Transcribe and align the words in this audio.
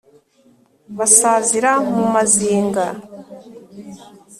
Basazira 0.97 1.71
mu 1.93 2.05
Mazinga. 2.13 2.85